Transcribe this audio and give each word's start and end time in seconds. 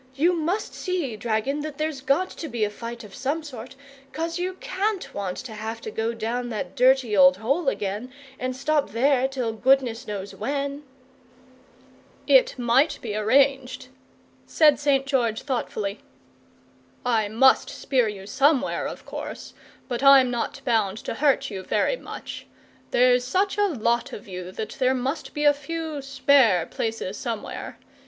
"You 0.15 0.33
must 0.33 0.73
see, 0.73 1.15
dragon, 1.15 1.59
that 1.59 1.77
there's 1.77 2.01
got 2.01 2.31
to 2.31 2.47
be 2.49 2.63
a 2.63 2.71
fight 2.71 3.03
of 3.03 3.13
some 3.13 3.43
sort, 3.43 3.75
'cos 4.13 4.39
you 4.39 4.55
can't 4.55 5.13
want 5.13 5.37
to 5.37 5.53
have 5.53 5.79
to 5.81 5.91
go 5.91 6.11
down 6.15 6.49
that 6.49 6.75
dirty 6.75 7.15
old 7.15 7.37
hole 7.37 7.69
again 7.69 8.11
and 8.39 8.55
stop 8.55 8.89
there 8.93 9.27
till 9.27 9.53
goodness 9.53 10.07
knows 10.07 10.33
when." 10.33 10.81
"It 12.25 12.57
might 12.57 12.97
be 13.03 13.15
arranged," 13.15 13.89
said 14.47 14.79
St. 14.79 15.05
George, 15.05 15.43
thoughtfully. 15.43 15.99
"I 17.05 17.27
MUST 17.27 17.69
spear 17.69 18.07
you 18.07 18.25
somewhere, 18.25 18.87
of 18.87 19.05
course, 19.05 19.53
but 19.87 20.01
I'm 20.01 20.31
not 20.31 20.61
bound 20.65 20.97
to 21.05 21.13
hurt 21.13 21.51
you 21.51 21.61
very 21.61 21.95
much. 21.95 22.47
There's 22.89 23.23
such 23.23 23.55
a 23.55 23.67
lot 23.67 24.13
of 24.13 24.27
you 24.27 24.51
that 24.51 24.77
there 24.79 24.95
must 24.95 25.35
be 25.35 25.43
a 25.43 25.53
few 25.53 26.01
SPARE 26.01 26.65
places 26.65 27.17
somewhere. 27.17 27.77